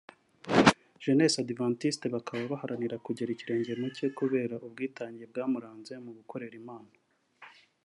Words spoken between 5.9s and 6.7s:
mu gukorera